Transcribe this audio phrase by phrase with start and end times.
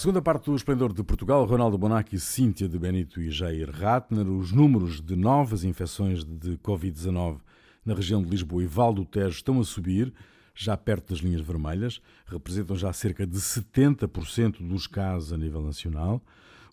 [0.00, 4.26] Segunda parte do Esplendor de Portugal, Ronaldo Bonacci, Cíntia de Benito e Jair Ratner.
[4.26, 7.36] Os números de novas infecções de Covid-19
[7.84, 10.10] na região de Lisboa e Val do Tejo estão a subir,
[10.54, 16.24] já perto das linhas vermelhas, representam já cerca de 70% dos casos a nível nacional.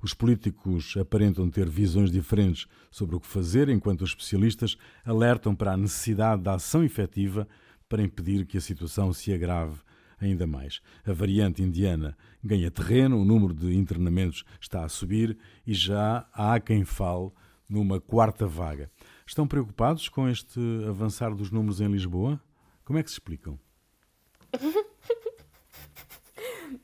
[0.01, 5.73] Os políticos aparentam ter visões diferentes sobre o que fazer, enquanto os especialistas alertam para
[5.73, 7.45] a necessidade da ação efetiva
[7.89, 9.85] para impedir que a situação se agrave
[10.19, 10.81] ainda mais.
[11.05, 16.59] A variante indiana ganha terreno, o número de internamentos está a subir e já há
[16.59, 17.31] quem fale
[17.69, 18.89] numa quarta vaga.
[19.25, 22.39] Estão preocupados com este avançar dos números em Lisboa?
[22.85, 23.59] Como é que se explicam?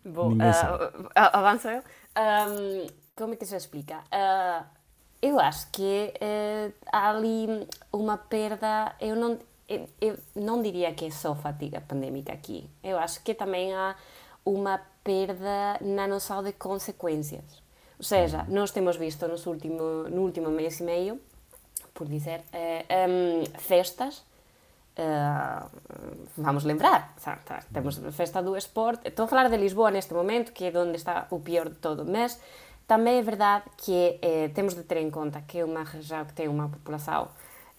[0.06, 1.80] Bom, uh, avanço eu.
[1.80, 4.00] Um, como é que se explica?
[4.12, 4.66] Uh,
[5.22, 7.48] eu acho que uh, há ali
[7.92, 8.94] uma perda.
[9.00, 12.70] Eu não, eu não diria que é só fatiga pandémica aqui.
[12.84, 13.96] Eu acho que também há
[14.46, 17.64] uma perda na noção de consequências.
[17.98, 21.22] Ou seja, nós temos visto nos último, no último mês e meio,
[21.94, 24.24] por dizer, eh, um, festas
[24.94, 25.68] Uh,
[26.38, 27.16] vamos lembrar,
[27.74, 29.08] temos a festa do esporte.
[29.08, 32.06] Estou a falar de Lisboa neste momento, que é onde está o pior de todo,
[32.06, 32.40] mas
[32.88, 36.34] também é verdade que eh, temos de ter em conta que é uma região que
[36.34, 37.30] tem uma população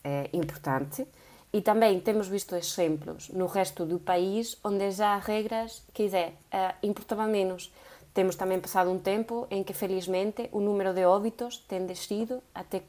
[0.03, 1.07] eh, importante
[1.55, 6.29] e também temos visto exemplos no resto do país onde já há regras, quer dizer,
[6.53, 7.73] uh, importava menos.
[8.13, 12.83] Temos também passado um tempo em que, felizmente, o número de óbitos tem descido até.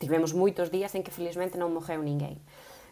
[0.00, 2.38] Tivemos muitos dias em que, felizmente, não morreu ninguém.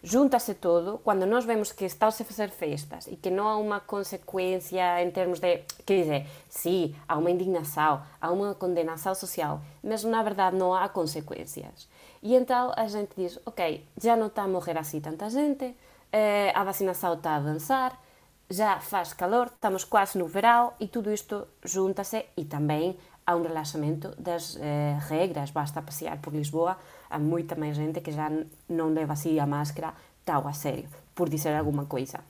[0.02, 3.80] Junta-se todo, quando nós vemos que está-se a fazer festas e que não há uma
[3.80, 5.62] consequência em termos de.
[5.86, 10.86] Quer dizer, sim, há uma indignação, há uma condenação social, mas na verdade não há
[10.90, 11.88] consequências.
[12.24, 15.76] E então a gente diz, ok, já não está a morrer assim tanta gente,
[16.10, 18.00] eh, a vacinação está a avançar,
[18.48, 22.96] já faz calor, estamos quase no verão e tudo isto junta-se e também
[23.26, 26.78] há um relaxamento das eh, regras, basta passear por Lisboa,
[27.10, 28.30] há muita mais gente que já
[28.70, 29.92] não leva assim a máscara
[30.24, 32.20] tão a sério, por dizer alguma coisa.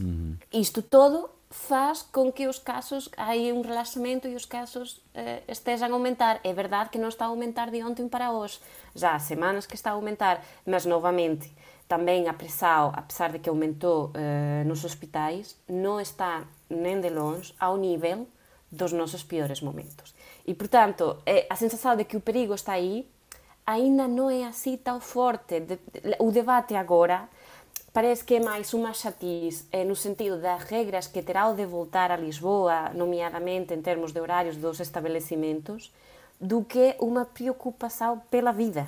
[0.00, 0.36] Uhum.
[0.52, 5.88] Isto todo faz com que os casos, aí um relaxamento e os casos eh, estejam
[5.88, 6.40] a aumentar.
[6.44, 8.60] É verdade que não está a aumentar de ontem para hoje,
[8.94, 11.52] já há semanas que está a aumentar, mas novamente
[11.88, 17.52] também a pressão, apesar de que aumentou eh, nos hospitais, não está nem de longe
[17.58, 18.28] ao nível
[18.70, 20.14] dos nossos piores momentos.
[20.46, 23.10] E, portanto, é, a sensação de que o perigo está aí
[23.66, 25.60] ainda não é assim tão forte.
[25.60, 25.78] De,
[26.18, 27.28] o debate agora
[27.92, 31.66] parece que é máis unha xatiz eh, no sentido das regras que terá o de
[31.66, 35.90] voltar a Lisboa, nomeadamente en termos de horarios dos estabelecimentos,
[36.38, 38.86] do que unha preocupación pela vida.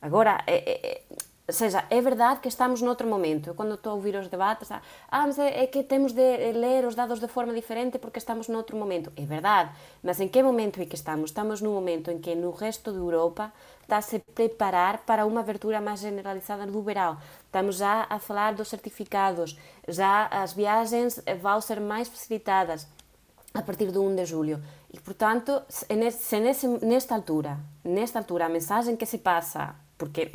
[0.00, 1.02] Agora, é,
[1.48, 3.54] Ou seja, é verdade que estamos noutro momento.
[3.54, 6.94] Quando estou a ouvir os debates, ah, mas é, é que temos de ler os
[6.94, 9.10] dados de forma diferente porque estamos noutro momento.
[9.16, 9.70] É verdade,
[10.02, 11.30] mas em que momento é que estamos?
[11.30, 13.50] Estamos num momento em que no resto da Europa
[13.80, 17.16] está-se a preparar para uma abertura mais generalizada do verão.
[17.46, 19.56] Estamos já a falar dos certificados,
[19.88, 22.86] já as viagens vão ser mais facilitadas
[23.54, 24.62] a partir do 1 de julho.
[24.92, 25.86] E, portanto, se
[26.82, 30.30] nesta altura, nesta altura, a mensagem que se passa, porque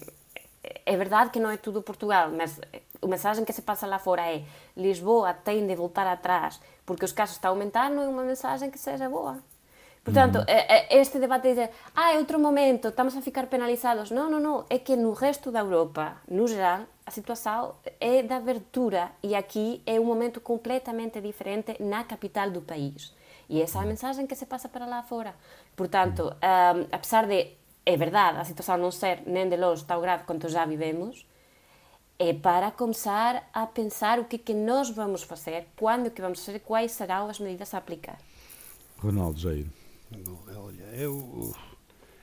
[0.86, 2.60] é verdade que não é tudo Portugal, mas
[3.02, 4.44] a mensagem que se passa lá fora é
[4.76, 8.70] Lisboa tem de voltar atrás porque os casos estão a aumentar, não é uma mensagem
[8.70, 9.38] que seja boa.
[10.04, 10.46] Portanto, uhum.
[10.90, 14.12] este debate de dizer, ah, é outro momento, estamos a ficar penalizados.
[14.12, 14.66] Não, não, não.
[14.70, 19.82] É que no resto da Europa, no geral, a situação é de abertura e aqui
[19.86, 23.16] é um momento completamente diferente na capital do país.
[23.50, 25.36] E essa é a mensagem que se passa para lá fora.
[25.74, 27.52] Portanto, um, apesar de
[27.86, 31.26] é verdade, a situação não ser nem de longe tão grave quanto já vivemos,
[32.18, 36.60] é para começar a pensar o que, que nós vamos fazer, quando que vamos fazer,
[36.60, 38.18] quais serão as medidas a aplicar.
[39.00, 39.68] Ronaldo Jair.
[40.56, 41.54] Olha, eu,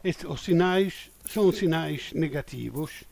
[0.02, 3.04] este, os sinais são sinais negativos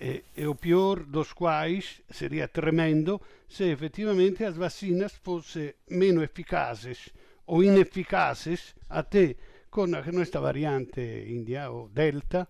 [0.00, 7.10] e, e o pior dos quais seria tremendo se efetivamente as vacinas fossem menos eficazes
[7.46, 9.36] ou ineficazes até
[9.72, 12.46] con nuestra variante india o delta,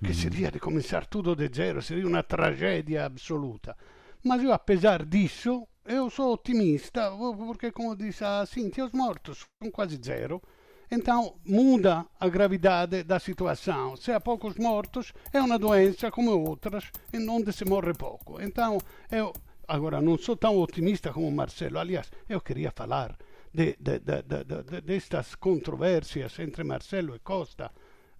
[0.00, 0.20] que mm.
[0.22, 3.76] seria de começar tudo de zero, seria uma tragédia absoluta.
[4.24, 9.70] Mas eu, apesar disso, eu sou otimista, porque, como disse a Cintia, os mortos são
[9.70, 10.40] quase zero.
[10.90, 13.94] Então muda a gravidade da situação.
[13.94, 18.40] Se há poucos mortos, é uma doença como outras, em onde se morre pouco.
[18.40, 18.78] Então,
[19.10, 19.30] eu
[19.68, 21.78] agora não sou tão otimista como Marcelo.
[21.78, 23.14] Aliás, eu queria falar
[23.52, 23.76] de,
[24.94, 27.70] estas controvérsias entre Marcelo e Costa.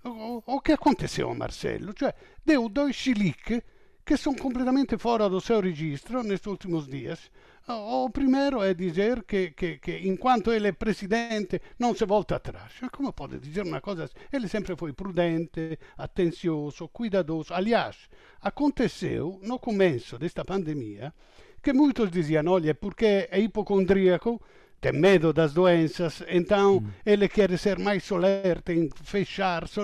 [0.05, 1.95] O, o que aconteceu a Marcelo?
[1.97, 2.15] Cioè,
[2.45, 3.63] deu dois chilique
[4.05, 7.31] que são completamente fora do seu registro nestes últimos dias.
[7.69, 12.73] O primeiro é dizer que, que, que, enquanto ele é presidente não se volta atrás.
[12.91, 14.15] Como pode dizer uma coisa assim?
[14.33, 17.55] Ele sempre foi prudente, atencioso, cuidadoso.
[17.55, 17.97] Aliás,
[18.41, 21.15] aconteceu no começo desta pandemia
[21.63, 24.43] que muitos diziam: olha, porque é hipocondríaco,
[24.83, 29.79] tem medo das doenças, então ele quer ser mais solerte em fechar-se,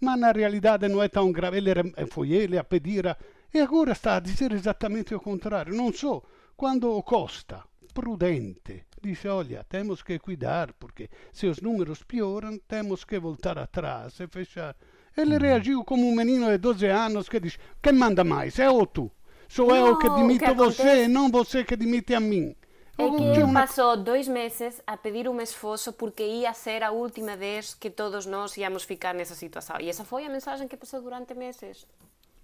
[0.00, 1.56] mas na realidade não é tão grave.
[1.56, 3.16] Ele era, foi ele a pedir, a...
[3.52, 5.74] e agora está a dizer exatamente o contrário.
[5.74, 6.22] Não só
[6.56, 13.02] quando o Costa, prudente, disse: olha, temos que cuidar, porque se os números pioram, temos
[13.02, 14.76] que voltar atrás e fechar.
[15.16, 15.42] Ele mm.
[15.42, 19.10] reagiu como um menino de 12 anos que diz: quem manda mais, é ou tu?
[19.48, 22.54] Sou não, eu que demito que você, não você que demite a mim.
[22.98, 27.74] É que passou dois meses a pedir um esforço porque ia ser a última vez
[27.74, 29.76] que todos nós íamos ficar nessa situação.
[29.80, 31.86] E essa foi a mensagem que passou durante meses.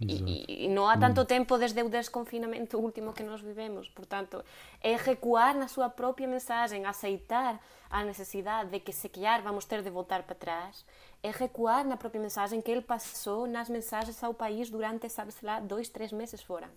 [0.01, 3.89] E, e, não há tanto tempo desde o desconfinamento último que nós vivemos.
[3.89, 4.45] Portanto,
[4.81, 9.81] é recuar na sua própria mensagem, aceitar a necessidade de que se calhar vamos ter
[9.81, 10.85] de voltar para trás,
[11.23, 15.61] é recuar na própria mensagem que ele passou nas mensagens ao país durante, sabe-se lá,
[15.61, 16.69] dois, três meses fora.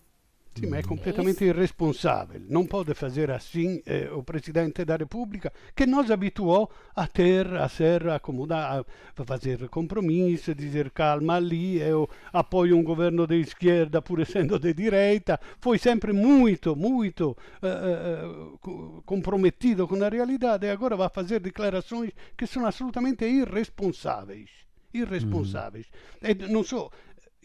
[0.56, 2.46] Sim, ma è completamente irresponsabile.
[2.48, 7.68] Non può fare assim eh, o Presidente da República, que nos habituou a ter, a
[7.68, 14.20] ser acomodado, a fazer compromissos, dizer calma ali, eu apoio um governo de esquerda pur
[14.20, 15.38] essendo de direita.
[15.60, 18.60] Foi sempre muito, muito eh, eh,
[19.04, 25.86] comprometido com a realidade e agora vai fazer declarações que são absolutamente irresponsáveis irresponsáveis.
[26.22, 26.30] Mm.
[26.30, 26.90] E non so,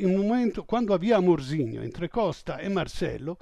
[0.02, 3.38] in momento, quando havia amorzinho entre Costa e Marcelo,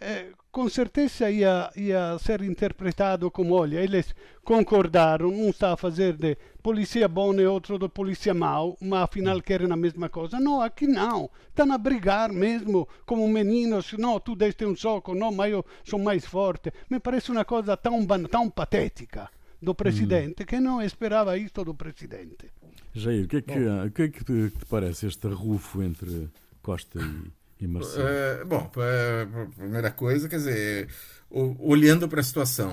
[0.00, 4.14] eh, com certeza ia, ia ser interpretado como, olha, eles
[4.44, 9.40] concordaram, um está a fazer de polícia bom e outro de polícia mau, mas afinal
[9.40, 10.38] querem a mesma coisa.
[10.38, 11.30] Não, aqui não.
[11.48, 13.92] Estão a brigar mesmo como meninos.
[13.94, 16.72] Não, tu deste um soco, não, mas eu sou mais forte.
[16.90, 19.30] Me parece uma coisa tão, tão patética
[19.64, 20.46] do presidente hum.
[20.46, 22.50] que não esperava isto do presidente.
[22.92, 26.28] Jair, o que é que, o que, é que te, te, parece este rufo entre
[26.62, 28.06] Costa e, e Marcelo?
[28.06, 30.88] É, bom, a primeira coisa, quer dizer,
[31.30, 32.72] olhando para a situação,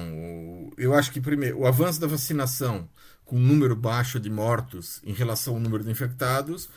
[0.77, 2.87] eu acho que primeiro o avanço da vacinação
[3.25, 6.69] com um número baixo de mortos em relação ao número de infectados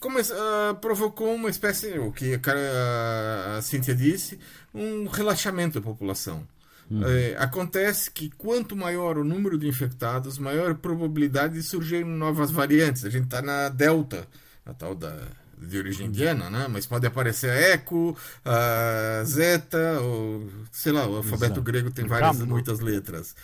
[0.00, 4.38] como, uh, provocou uma espécie, o que a, cara, a Cíntia disse,
[4.74, 6.46] um relaxamento da população.
[6.90, 7.02] Hum.
[7.04, 12.50] É, acontece que quanto maior o número de infectados, maior a probabilidade de surgirem novas
[12.50, 13.04] variantes.
[13.04, 14.26] A gente está na Delta,
[14.64, 15.14] a tal da
[15.60, 16.68] de origem indiana, né?
[16.68, 21.62] Mas pode aparecer a Eco, a Zeta, ou sei lá, o alfabeto Exato.
[21.62, 23.34] grego tem várias, muitas letras.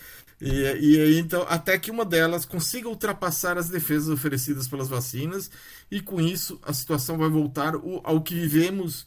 [0.41, 5.51] E, e então, até que uma delas consiga ultrapassar as defesas oferecidas pelas vacinas,
[5.91, 9.07] e com isso a situação vai voltar ao que vivemos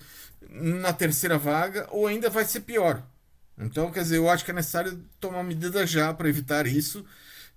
[0.49, 3.03] na terceira vaga, ou ainda vai ser pior.
[3.57, 7.05] Então, quer dizer, eu acho que é necessário tomar medidas já para evitar isso.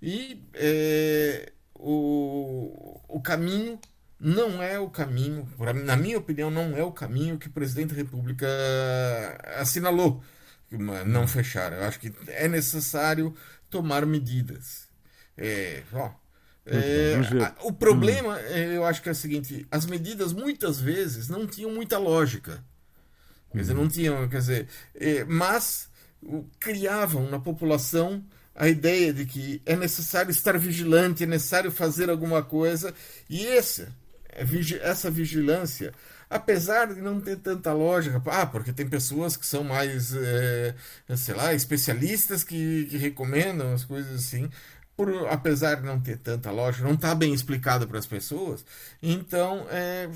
[0.00, 3.79] E é, o, o caminho
[4.19, 5.49] não é o caminho,
[5.85, 8.47] na minha opinião, não é o caminho que o presidente da República
[9.56, 10.23] assinalou.
[11.06, 11.73] Não fechar.
[11.73, 13.35] Eu acho que é necessário
[13.69, 14.88] tomar medidas.
[15.37, 16.12] É, ó,
[16.67, 17.17] é,
[17.62, 18.55] o problema, hum.
[18.75, 22.62] eu acho que é o seguinte: as medidas muitas vezes não tinham muita lógica.
[23.50, 25.90] Quer dizer, não tinham, quer dizer, é, mas
[26.58, 28.22] criavam na população
[28.55, 32.94] a ideia de que é necessário estar vigilante, é necessário fazer alguma coisa,
[33.29, 33.89] e esse,
[34.29, 34.44] é
[34.82, 35.94] essa vigilância,
[36.29, 40.74] apesar de não ter tanta lógica, ah, porque tem pessoas que são mais, é,
[41.17, 44.50] sei lá, especialistas que, que recomendam as coisas assim,
[44.96, 48.65] por, apesar de não ter tanta lógica, não está bem explicado para as pessoas,
[49.03, 50.08] então é,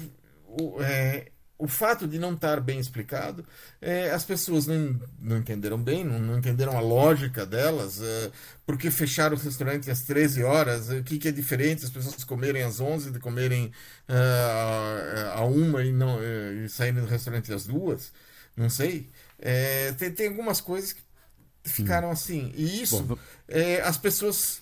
[0.80, 1.32] é,
[1.64, 3.42] o fato de não estar bem explicado,
[3.80, 8.30] é, as pessoas não, não entenderam bem, não, não entenderam a lógica delas, é,
[8.66, 12.62] porque fecharam o restaurante às 13 horas, o que, que, é diferente as pessoas comerem
[12.62, 13.73] às 11 de comerem
[14.06, 18.12] é, a uma e, não, é, e saírem do restaurante às duas,
[18.54, 19.09] não sei.
[19.38, 21.02] É, tem, tem algumas coisas que
[21.64, 23.18] ficaram assim, e isso Bom,
[23.49, 24.61] é, as pessoas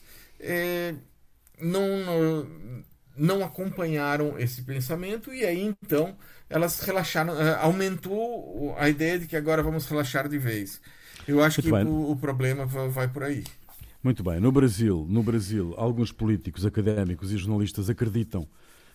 [1.58, 2.84] não, não,
[3.16, 6.16] não acompanharam esse pensamento e aí então
[6.52, 10.80] elas relaxaram, eh, aumentou a ideia de que agora vamos relaxar de vez.
[11.26, 13.44] Eu acho Muito que o, o, problema vai por aí.
[14.02, 14.40] Muito bem.
[14.40, 18.46] No Brasil, no Brasil, alguns políticos, académicos e jornalistas acreditam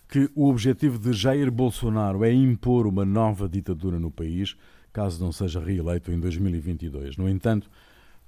[0.09, 4.55] que o objetivo de Jair Bolsonaro é impor uma nova ditadura no país,
[4.93, 7.17] caso não seja reeleito em 2022.
[7.17, 7.69] No entanto,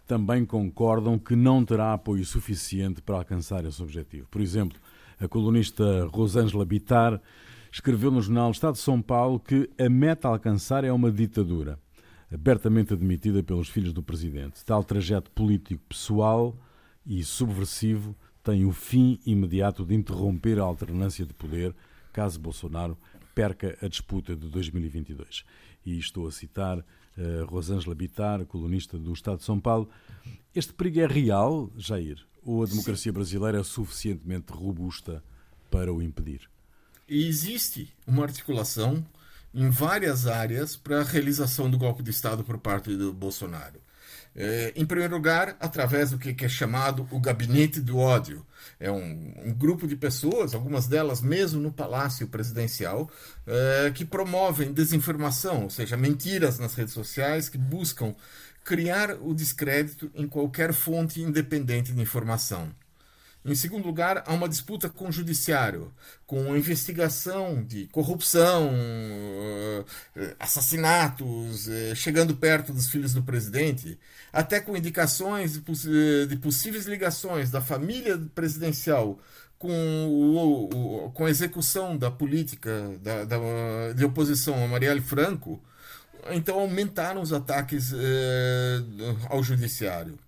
[0.07, 4.27] também concordam que não terá apoio suficiente para alcançar esse objetivo.
[4.29, 4.77] Por exemplo,
[5.19, 7.21] a colunista Rosângela Bitar
[7.71, 11.79] escreveu no jornal Estado de São Paulo que a meta a alcançar é uma ditadura,
[12.31, 14.63] abertamente admitida pelos filhos do presidente.
[14.65, 16.55] Tal trajeto político pessoal
[17.05, 21.75] e subversivo tem o fim imediato de interromper a alternância de poder
[22.11, 22.97] caso Bolsonaro
[23.33, 25.45] perca a disputa de 2022.
[25.85, 29.89] E estou a citar uh, Rosângela Bittar, colunista do Estado de São Paulo.
[30.53, 32.25] Este perigo é real, Jair?
[32.43, 33.13] Ou a democracia Sim.
[33.13, 35.23] brasileira é suficientemente robusta
[35.69, 36.49] para o impedir?
[37.09, 39.03] Existe uma articulação
[39.53, 43.79] em várias áreas para a realização do golpe de Estado por parte do Bolsonaro.
[44.35, 48.45] É, em primeiro lugar, através do que é chamado o Gabinete do Ódio.
[48.79, 53.09] É um, um grupo de pessoas, algumas delas mesmo no Palácio Presidencial,
[53.47, 58.15] é, que promovem desinformação, ou seja, mentiras nas redes sociais, que buscam
[58.63, 62.71] criar o descrédito em qualquer fonte independente de informação.
[63.45, 65.93] Em segundo lugar, há uma disputa com o judiciário,
[66.27, 68.69] com investigação de corrupção,
[70.15, 73.97] eh, assassinatos, eh, chegando perto dos filhos do presidente,
[74.33, 79.17] até com indicações de, possíveis ligações da família presidencial
[79.57, 83.37] com, o, com a execução da política da, da,
[83.95, 85.61] de oposição a Marielle Franco,
[86.31, 88.81] então aumentaram os ataques eh,
[89.29, 90.19] ao judiciário.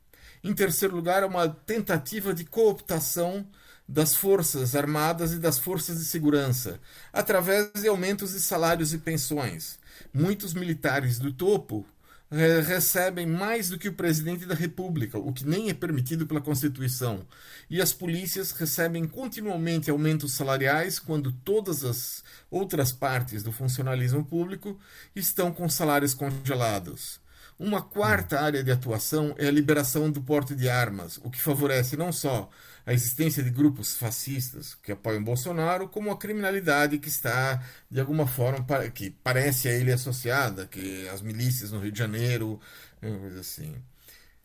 [0.44, 3.46] Em terceiro lugar, é uma tentativa de cooptação
[3.88, 6.80] das forças armadas e das forças de segurança,
[7.12, 9.78] através de aumentos de salários e pensões.
[10.14, 11.86] Muitos militares do topo
[12.32, 16.40] eh, recebem mais do que o presidente da República, o que nem é permitido pela
[16.40, 17.28] Constituição.
[17.70, 24.80] E as polícias recebem continuamente aumentos salariais quando todas as outras partes do funcionalismo público
[25.14, 27.20] estão com salários congelados.
[27.60, 31.96] Uma quarta área de atuação é a liberação do porte de armas, o que favorece
[31.96, 32.50] não só
[32.86, 38.26] a existência de grupos fascistas que apoiam Bolsonaro, como a criminalidade que está, de alguma
[38.26, 42.60] forma, que parece a ele associada, que as milícias no Rio de Janeiro,
[43.00, 43.76] coisa assim.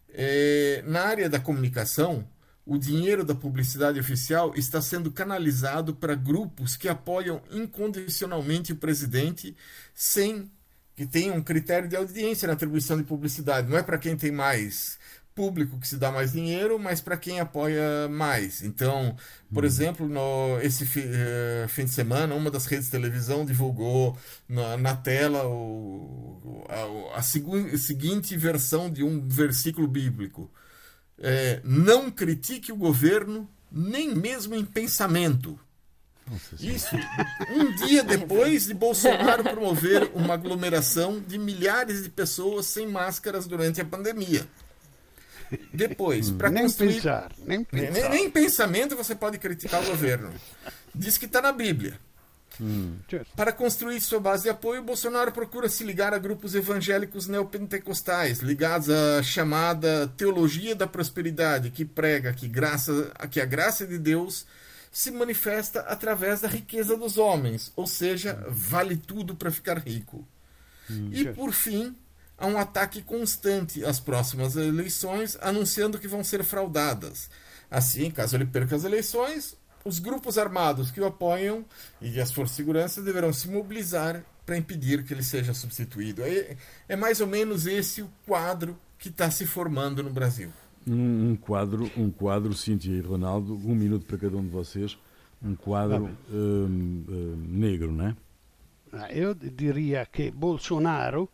[0.08, 2.26] É, na área da comunicação,
[2.64, 9.56] o dinheiro da publicidade oficial está sendo canalizado para grupos que apoiam incondicionalmente o presidente
[9.94, 10.50] sem
[10.96, 13.68] que tem um critério de audiência na atribuição de publicidade.
[13.68, 14.98] Não é para quem tem mais
[15.36, 18.62] público que se dá mais dinheiro, mas para quem apoia mais.
[18.62, 19.14] Então,
[19.52, 19.68] por uhum.
[19.68, 24.16] exemplo, no, esse fi, uh, fim de semana, uma das redes de televisão divulgou
[24.48, 30.50] na, na tela o, a, a, a, seguinte versão de um versículo bíblico:
[31.18, 35.60] é, Não critique o governo, nem mesmo em pensamento.
[36.58, 36.96] Isso,
[37.50, 43.80] um dia depois de Bolsonaro promover uma aglomeração de milhares de pessoas sem máscaras durante
[43.80, 44.46] a pandemia.
[45.72, 46.94] Depois, para construir.
[46.94, 47.92] Pensar, nem, pensar.
[47.92, 50.32] Nem, nem pensamento você pode criticar o governo.
[50.92, 51.98] Diz que está na Bíblia.
[52.60, 52.96] Hum.
[53.36, 58.88] Para construir sua base de apoio, Bolsonaro procura se ligar a grupos evangélicos neopentecostais, ligados
[58.88, 64.46] à chamada teologia da prosperidade, que prega que, graça, que a graça de Deus
[64.96, 70.26] se manifesta através da riqueza dos homens, ou seja, vale tudo para ficar rico.
[70.90, 71.94] Hum, e por fim,
[72.38, 77.28] há um ataque constante às próximas eleições, anunciando que vão ser fraudadas.
[77.70, 81.62] Assim, caso ele perca as eleições, os grupos armados que o apoiam
[82.00, 86.22] e as forças de segurança deverão se mobilizar para impedir que ele seja substituído.
[86.22, 86.56] É,
[86.88, 90.50] é mais ou menos esse o quadro que está se formando no Brasil
[90.88, 94.98] um, um, quadro, um quadro, Cíntia e Ronaldo, um minuto para cada um de vocês,
[95.42, 98.16] um quadro um, um, negro, não é?
[98.92, 101.28] Ah, eu diria que Bolsonaro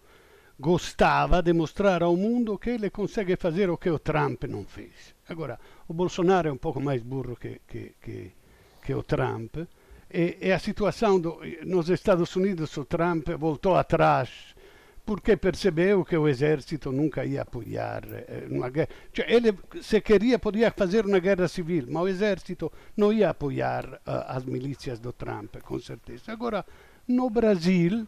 [0.59, 5.15] gostava de mostrar ao mundo que ele consegue fazer o que o Trump não fez.
[5.29, 8.33] Agora, o Bolsonaro é um pouco mais burro que, que, que,
[8.85, 9.57] que o Trump,
[10.13, 14.52] e, e a situação do, nos Estados Unidos, o Trump voltou atrás
[15.05, 18.89] porque percebeu que o exército nunca ia apoiar eh, uma guerra.
[19.13, 23.85] Cioè, ele, se queria, podia fazer uma guerra civil, mas o exército não ia apoiar
[23.85, 26.31] uh, as milícias do Trump, com certeza.
[26.33, 26.65] Agora,
[27.09, 28.07] no Brasil,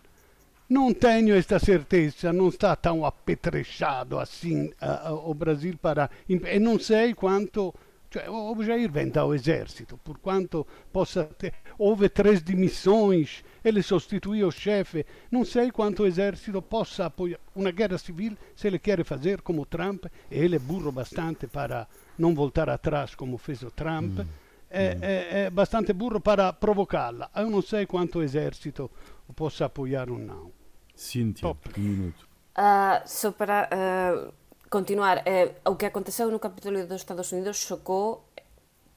[0.68, 6.08] não tenho esta certeza, não está tão apetrechado assim uh, o Brasil para.
[6.28, 7.74] E não sei quanto
[8.14, 11.52] cioè, o Jair vem ao exército, por quanto possa ter.
[11.76, 15.04] Houve três demissões, ele sostituiu o chefe.
[15.30, 19.66] Não sei quanto o exército possa apoiar uma guerra civil, se ele quer fazer como
[19.66, 24.18] Trump, e ele é burro bastante para não voltar atrás como fez o Trump.
[24.21, 24.26] Mm.
[24.71, 27.30] É, é, é, bastante burro para provocá-la.
[27.35, 28.90] Eu não sei quanto o exército
[29.35, 30.50] possa apoiar ou não.
[30.94, 32.28] Cíntia, um minuto.
[32.56, 34.33] Uh, só para uh,
[34.75, 38.26] continuar, eh, o que aconteceu no Capitolio dos Estados Unidos xocou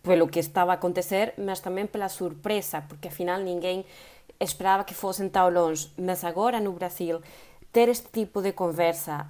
[0.01, 3.86] pelo que estaba a acontecer, mas tamén pela surpresa, porque afinal ninguén
[4.41, 5.93] esperaba que fosen tao longe.
[6.01, 7.22] Mas agora no Brasil,
[7.69, 9.29] ter este tipo de conversa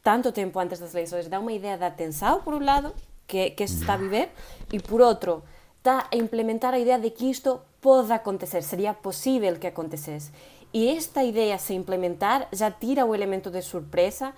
[0.00, 2.96] tanto tempo antes das eleições dá unha idea da tensão, por un lado,
[3.28, 4.32] que, que se está a viver,
[4.72, 5.44] e por outro,
[5.76, 10.32] está a implementar a idea de que isto pode acontecer, sería possível que acontecesse.
[10.72, 14.32] E esta idea se implementar já tira o elemento de surpresa,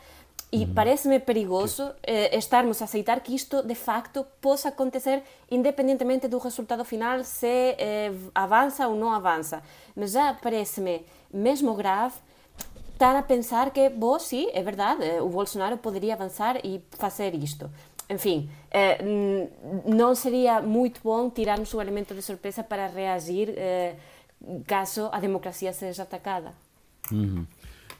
[0.55, 0.73] e uhum.
[0.73, 6.85] parece-me perigoso eh, estarmos a aceitar que isto de facto possa acontecer independentemente do resultado
[6.85, 9.65] final, se eh, avança ou não avança.
[9.97, 12.15] Mas já parece-me mesmo grave
[12.93, 17.35] estar a pensar que, bom, sim, é verdade, eh, o Bolsonaro poderia avançar e fazer
[17.35, 17.69] isto.
[18.09, 18.99] Enfim, eh,
[19.85, 23.97] não seria muito bom tirarmos o elemento de surpresa para reagir eh,
[24.69, 26.53] caso a democracia seja atacada.
[27.11, 27.45] Uhum.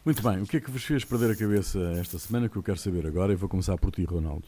[0.05, 2.63] Muito bem, o que é que vos fez perder a cabeça esta semana que eu
[2.63, 4.47] quero saber agora e vou começar por ti, Ronaldo.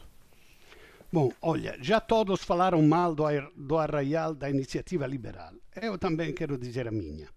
[1.11, 3.23] Bom, olha, já todos falaram mal do,
[3.55, 5.53] do arraial da iniciativa liberal.
[5.81, 7.27] Eu também quero dizer a minha.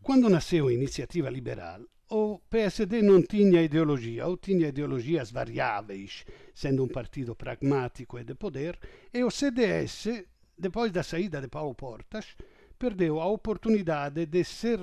[0.00, 6.84] Quando nasceu a iniciativa liberal, o PSD não tinha ideologia, ou tinha ideologias variáveis, sendo
[6.84, 8.78] um partido pragmático e de poder,
[9.12, 10.24] e o CDS,
[10.56, 12.36] depois da saída de Paulo Portas,
[12.78, 14.76] perdeu a oportunidade de se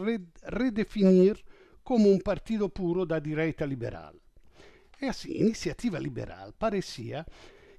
[0.51, 1.41] redefinir
[1.85, 4.13] como um partido puro da direita liberal.
[5.01, 7.25] E assim, Iniciativa Liberal parecia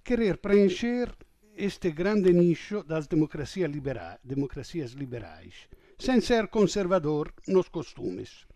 [0.02, 1.08] querer preencher
[1.54, 8.46] este grande nicho das democracia libera democracias liberais, sem ser conservador nos costumes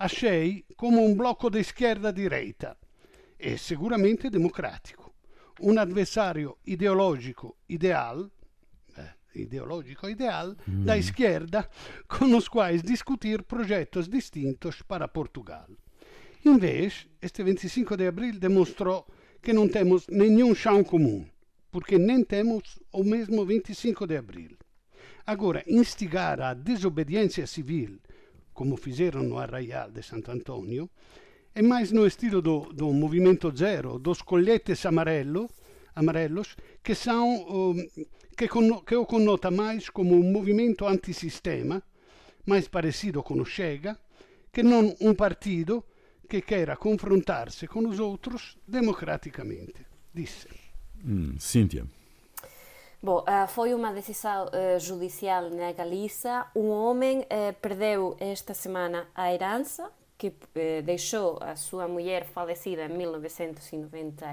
[0.00, 2.74] achei como um bloco de esquerda-direita
[3.38, 5.12] e seguramente democrático,
[5.60, 8.30] um adversário ideológico ideal,
[9.34, 10.84] eh, ideológico ideal mm.
[10.84, 11.68] da esquerda
[12.08, 15.68] com os quais discutir projetos distintos para Portugal.
[16.58, 19.06] Vez, este 25 de abril demonstrou
[19.42, 21.26] que não temos nenhum chão comum,
[21.70, 24.56] porque nem temos o mesmo 25 de abril.
[25.26, 27.98] Agora, instigar a desobediência civil
[28.60, 30.90] como fizeram no Arraial de Santo Antônio,
[31.54, 35.48] é mais no estilo do, do Movimento Zero, dos colhetes amarelo,
[35.94, 37.74] amarelos, que, são, um,
[38.40, 41.82] que, con, que o connota mais como um movimento antissistema,
[42.46, 43.98] mais parecido com o Chega,
[44.50, 45.84] que não um partido
[46.26, 50.48] que queira confrontar-se com os outros democraticamente, disse.
[51.04, 51.84] Hum, Cíntia.
[53.02, 56.46] Bom, uh, foi uma decisão uh, judicial na Galiza.
[56.56, 60.32] Um homem uh, perdeu esta semana a herança que
[60.84, 62.88] deixou a sua mulher falecida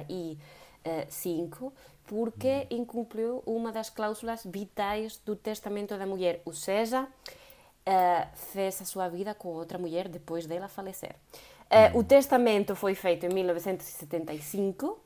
[0.09, 0.37] em
[0.85, 1.73] 1995
[2.07, 7.05] porque incumpriu uma das cláusulas vitais do testamento da mulher, ou seja,
[8.33, 11.15] fez a sua vida com outra mulher depois dela falecer.
[11.93, 14.97] o testamento foi feito em 1975,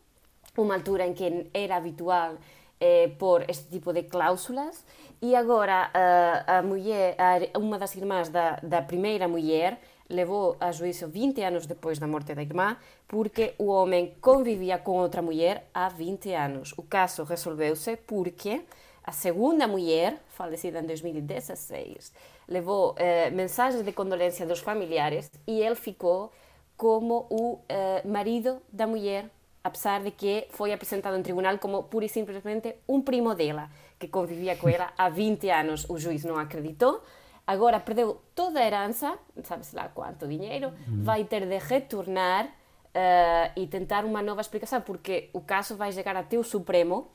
[0.55, 2.35] uma altura em que era habitual
[2.79, 4.83] eh, por este tipo de cláusulas.
[5.21, 7.15] E agora a, a mulher,
[7.55, 9.79] uma das irmãs da, da primeira mulher
[10.11, 14.97] levou a juízo 20 anos depois da morte da irmã porque o homem convivia com
[14.97, 16.73] outra mulher há 20 anos.
[16.77, 18.61] O caso resolveu-se porque
[19.03, 22.13] a segunda mulher, falecida em 2016,
[22.47, 26.31] levou eh, mensagens de condolência dos familiares e ele ficou
[26.77, 29.25] como o eh, marido da mulher
[29.63, 33.69] apesar de que foi apresentado em tribunal como pura e simplesmente um primo dela,
[33.99, 35.85] que convivia com ela há 20 anos.
[35.89, 37.01] O juiz não acreditou,
[37.51, 41.03] agora perdeu toda a herança, sabe-se lá quanto dinheiro, uhum.
[41.03, 46.15] vai ter de retornar uh, e tentar uma nova explicação, porque o caso vai chegar
[46.15, 47.07] até o Supremo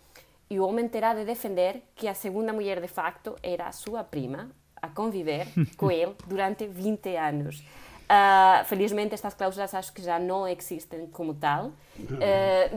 [0.49, 4.05] e o homem terá de defender que a segunda mulher de facto era a sua
[4.05, 5.47] prima, a conviver
[5.77, 7.65] com ele durante 20 anos.
[8.07, 11.73] Uh, felizmente estas cláusulas acho que já não existem como tal, uh,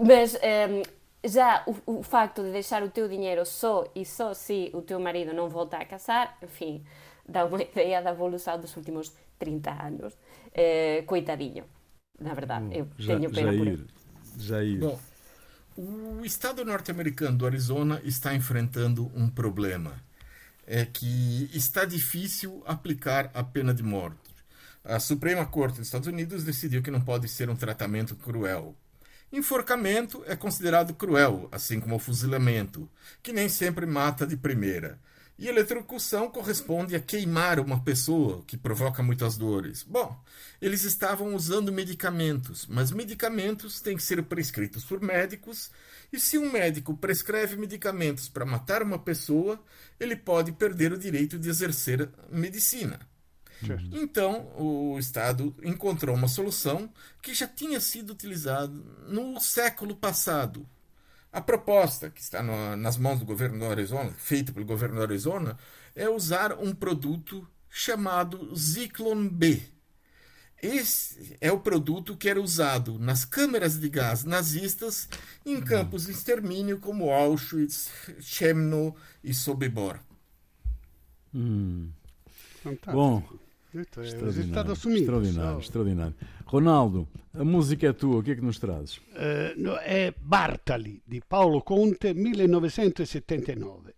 [0.04, 0.82] mas um,
[1.24, 5.00] já o, o, facto de deixar o teu dinheiro só e só se o teu
[5.00, 6.84] marido não voltar a casar, enfim,
[7.30, 10.14] dá uma ideia da evolução dos últimos 30 anos.
[10.14, 11.66] Uh, coitadinho,
[12.20, 13.88] na verdade, Bom, eu já, tenho pena Jair, por ele.
[14.38, 14.80] Jair.
[14.80, 15.00] Bom,
[15.78, 19.94] o estado norte-americano do Arizona está enfrentando um problema.
[20.68, 24.30] É que está difícil aplicar a pena de morte
[24.84, 28.76] a Suprema Corte dos Estados Unidos decidiu que não pode ser um tratamento cruel.
[29.32, 32.90] Enforcamento é considerado cruel, assim como o fuzilamento,
[33.22, 35.00] que nem sempre mata de primeira.
[35.40, 39.84] E eletrocução corresponde a queimar uma pessoa, que provoca muitas dores.
[39.84, 40.22] Bom,
[40.62, 45.72] eles estavam usando medicamentos, mas medicamentos têm que ser prescritos por médicos,
[46.12, 49.58] e se um médico prescreve medicamentos para matar uma pessoa,
[49.98, 53.00] ele pode perder o direito de exercer medicina.
[53.94, 58.74] Então, o Estado encontrou uma solução que já tinha sido utilizada
[59.08, 60.68] no século passado.
[61.32, 65.04] A proposta, que está no, nas mãos do governo do Arizona, feita pelo governo do
[65.04, 65.58] Arizona,
[65.96, 69.62] é usar um produto chamado Zyklon B.
[70.62, 75.08] Esse é o produto que era usado nas câmeras de gás nazistas
[75.46, 77.90] em campos de extermínio como Auschwitz,
[78.20, 80.00] Chemno e Sobibor.
[81.34, 81.92] Hum.
[82.92, 83.24] Bom,
[83.74, 86.16] extraordinário, extraordinário, extraordinário.
[86.46, 88.98] Ronaldo, a música é tua, o que é que nos trazes?
[88.98, 93.94] Uh, è Bartali di Paolo Conte 1979.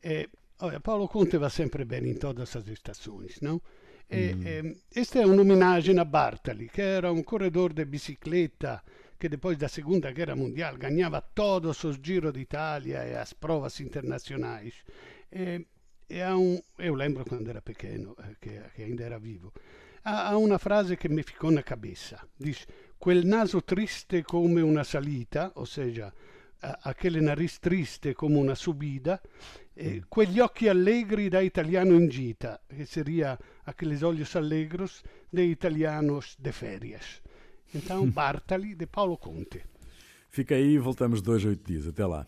[0.00, 3.60] E, oh, Paolo Conte va sempre bene in tutte queste stazioni, no?
[4.06, 4.46] E, mm.
[4.46, 8.82] e, esta é uma homenagem a Bartali, que era um corredor de bicicleta
[9.18, 14.74] que depois da Segunda Guerra Mundial ganhava todos os Giro d'Italia e as provas internacionais.
[15.30, 15.66] E,
[16.10, 19.52] um, eu lembro quando era pequeno, eh, que, que ainda era vivo.
[20.02, 22.18] Há, há uma frase que me ficou na cabeça.
[22.38, 22.66] Diz,
[22.98, 26.12] quel naso triste come una salita, ou seja,
[26.60, 29.20] aquele nariz triste come una subida,
[29.74, 36.36] e quegli occhi allegri da italiano in gita, che seria aqueles olhos allegros de italianos
[36.38, 37.22] de férias.
[37.72, 39.64] Então, Bartali, de Paulo Conte.
[40.28, 41.86] Fica aí e voltamos dois, oito dias.
[41.86, 42.26] Até lá.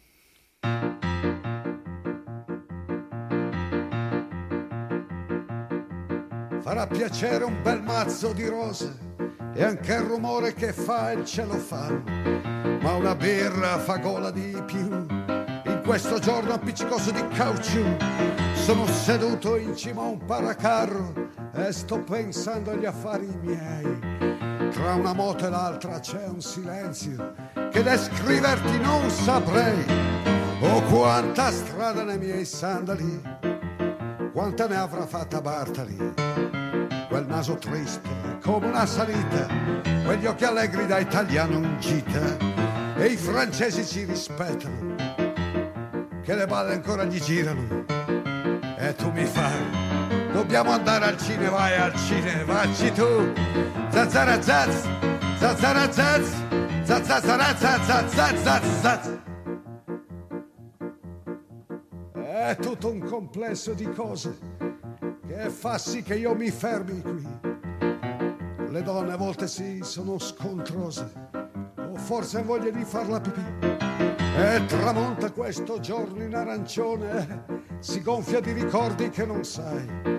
[6.72, 8.96] Farà piacere un bel mazzo di rose
[9.52, 12.02] e anche il rumore che fa il celofano,
[12.80, 14.88] ma una birra fa gola di più.
[14.88, 17.84] In questo giorno appiccicoso di caucciù
[18.54, 21.12] sono seduto in cima a un paracarro
[21.52, 24.70] e sto pensando agli affari miei.
[24.70, 27.34] Tra una moto e l'altra c'è un silenzio
[27.70, 29.84] che descriverti non saprei.
[30.60, 33.20] Oh, quanta strada nei miei sandali,
[34.32, 36.61] quanta ne avrà fatta Bartali.
[37.12, 38.08] Quel naso triste
[38.40, 39.46] come una salita,
[40.02, 42.38] quegli occhi allegri da italiano in gita.
[42.96, 44.94] E i francesi ci rispettano,
[46.22, 47.84] che le balle ancora gli girano.
[48.78, 53.32] E tu mi fai Dobbiamo andare al cinema, vai al cinema, vacci tu.
[53.90, 54.86] Zazzara zazz,
[55.36, 56.32] zazzara zazz,
[56.82, 59.08] zazzara zazz, zazz, zazz.
[62.14, 64.71] È tutto un complesso di cose
[65.32, 67.26] che fa sì che io mi fermi qui.
[68.68, 71.10] Le donne a volte sì sono scontrose,
[71.76, 73.44] o forse hanno voglia di farla pipì.
[74.36, 77.44] E tramonta questo giorno in arancione,
[77.80, 80.10] si gonfia di ricordi che non sai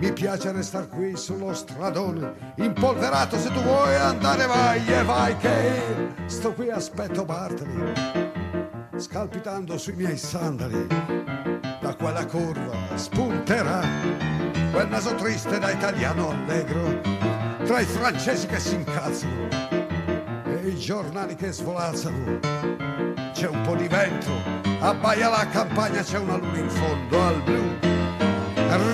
[0.00, 6.12] mi piace restare qui sullo stradone, impolverato se tu vuoi andare vai e vai che
[6.26, 7.92] sto qui aspetto Bartoli,
[8.96, 10.86] scalpitando sui miei sandali.
[11.80, 14.07] Da quella curva spunterà
[14.78, 17.00] quel naso triste da italiano allegro,
[17.64, 19.48] tra i francesi che si incazzano
[20.44, 22.38] e i giornali che svolazzano.
[23.32, 24.30] C'è un po' di vento,
[24.78, 27.76] abbaia la campagna, c'è una luna in fondo al blu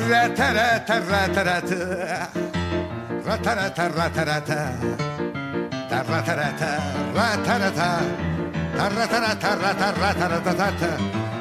[0.09, 2.31] Ratarata, ratarata.
[3.23, 4.79] Ratarata, ratarata.
[5.91, 6.79] Ratarata,
[7.13, 8.01] ratarata.
[8.75, 10.97] Ratarata, ratarata.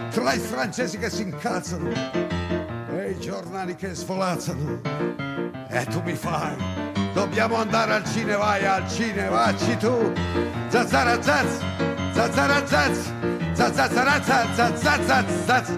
[0.09, 2.32] Tra i francesi che si incazzano
[3.13, 4.81] i giornali che svolazzano.
[5.69, 6.55] E tu mi fai.
[7.13, 10.11] Dobbiamo andare al cinema, vai al cinema, vacci tu.
[10.69, 11.61] Zazzara zazz,
[12.13, 13.07] zazzara zazz,
[13.53, 15.69] zazzara zazz, zazzara zazz, zazz.